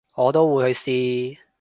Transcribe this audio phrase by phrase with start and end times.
[0.15, 0.79] 我都會去
[1.37, 1.39] 試